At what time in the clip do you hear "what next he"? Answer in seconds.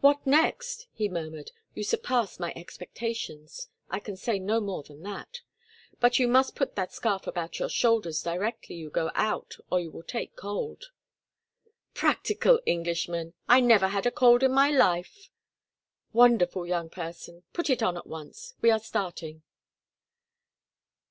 0.00-1.08